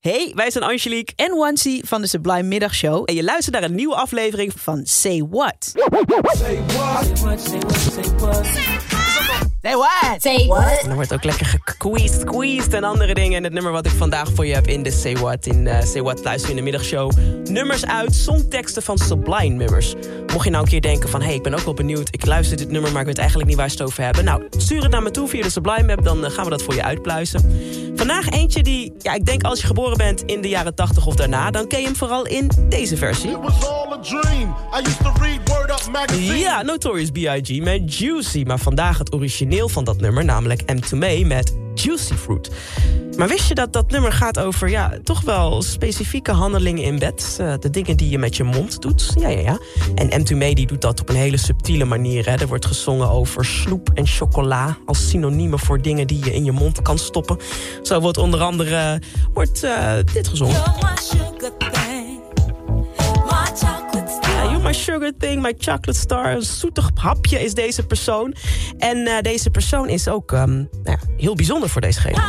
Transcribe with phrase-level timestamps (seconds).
[0.00, 3.02] Hey, wij zijn Angelique en Wansi van de Sublime Middagshow.
[3.04, 5.54] En je luistert naar een nieuwe aflevering van Say What.
[5.58, 6.36] Say what?
[6.36, 7.40] Say what?
[7.40, 7.58] Say
[8.18, 8.46] what?
[9.62, 10.22] Say what?
[10.22, 10.80] Say what?
[10.82, 13.36] En er wordt ook lekker gequeezed, squeezed en andere dingen.
[13.36, 15.80] En het nummer wat ik vandaag voor je heb in de Say What, in uh,
[15.82, 17.12] Say What luister in de middagshow.
[17.44, 19.94] Nummers uit, songteksten van Sublime nummers.
[20.32, 22.08] Mocht je nou een keer denken van, hé, hey, ik ben ook wel benieuwd.
[22.10, 24.24] Ik luister dit nummer, maar ik weet eigenlijk niet waar ze het over hebben.
[24.24, 26.62] Nou, stuur het naar me toe via de Sublime app, dan uh, gaan we dat
[26.62, 27.40] voor je uitpluizen.
[27.96, 31.14] Vandaag eentje die, ja, ik denk als je geboren bent in de jaren 80 of
[31.14, 31.50] daarna...
[31.50, 33.30] dan ken je hem vooral in deze versie.
[36.38, 37.62] Ja, Notorious B.I.G.
[37.62, 38.42] met Juicy.
[38.46, 42.50] Maar vandaag het origineel van dat nummer, namelijk M2Me met Juicy Fruit.
[43.16, 47.38] Maar wist je dat dat nummer gaat over ja, toch wel specifieke handelingen in bed?
[47.40, 49.12] Uh, de dingen die je met je mond doet.
[49.18, 49.58] Ja, ja, ja.
[49.94, 52.26] En M2Me die doet dat op een hele subtiele manier.
[52.26, 52.34] Hè.
[52.34, 56.52] Er wordt gezongen over snoep en chocola als synoniemen voor dingen die je in je
[56.52, 57.38] mond kan stoppen.
[57.82, 59.00] Zo wordt onder andere
[59.32, 60.62] wordt, uh, dit gezongen.
[64.86, 66.32] Sugar Thing, My Chocolate Star.
[66.32, 68.34] Een zoetig hapje is deze persoon.
[68.78, 72.22] En uh, deze persoon is ook um, nou ja, heel bijzonder voor dezegene.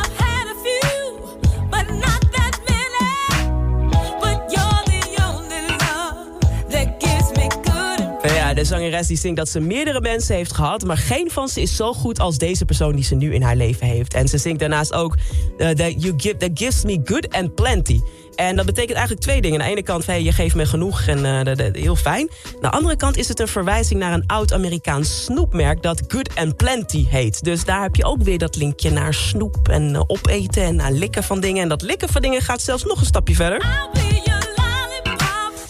[8.54, 10.84] De zangeres die zingt dat ze meerdere mensen heeft gehad...
[10.84, 13.56] maar geen van ze is zo goed als deze persoon die ze nu in haar
[13.56, 14.14] leven heeft.
[14.14, 15.16] En ze zingt daarnaast ook...
[15.58, 18.00] Uh, that, you give, that gives me good and plenty.
[18.34, 19.60] En dat betekent eigenlijk twee dingen.
[19.60, 22.30] Aan de ene kant, hey, je geeft me genoeg en uh, de, de, heel fijn.
[22.54, 25.82] Aan de andere kant is het een verwijzing naar een oud-Amerikaans snoepmerk...
[25.82, 27.44] dat Good and Plenty heet.
[27.44, 30.92] Dus daar heb je ook weer dat linkje naar snoep en uh, opeten en naar
[30.92, 31.62] likken van dingen.
[31.62, 33.66] En dat likken van dingen gaat zelfs nog een stapje verder.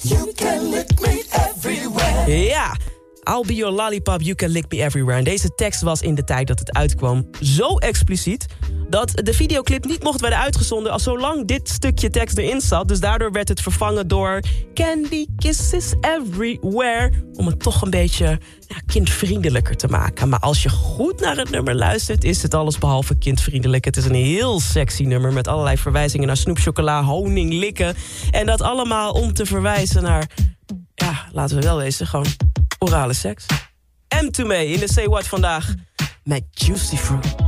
[0.02, 1.27] You can lick me.
[2.28, 2.76] Ja,
[3.24, 5.18] I'll be your lollipop, you can lick me everywhere.
[5.18, 8.46] En deze tekst was in de tijd dat het uitkwam zo expliciet...
[8.88, 10.92] dat de videoclip niet mocht worden uitgezonden...
[10.92, 12.88] als zolang dit stukje tekst erin zat.
[12.88, 14.40] Dus daardoor werd het vervangen door...
[14.74, 17.10] Candy kisses everywhere.
[17.32, 18.40] Om het toch een beetje
[18.86, 20.28] kindvriendelijker te maken.
[20.28, 22.24] Maar als je goed naar het nummer luistert...
[22.24, 23.84] is het alles behalve kindvriendelijk.
[23.84, 25.32] Het is een heel sexy nummer...
[25.32, 27.94] met allerlei verwijzingen naar snoep, chocola, honing, likken.
[28.30, 30.26] En dat allemaal om te verwijzen naar...
[31.32, 32.26] laten we wel wezen, gewoon
[32.78, 33.46] orale seks.
[34.14, 35.74] M2Me in de Say What vandaag
[36.24, 37.47] met Juicy Fruit.